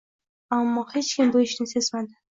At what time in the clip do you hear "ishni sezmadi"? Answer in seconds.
1.45-2.19